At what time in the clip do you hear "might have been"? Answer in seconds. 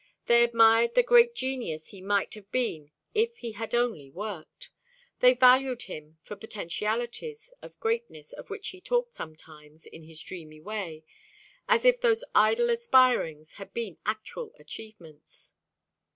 2.01-2.89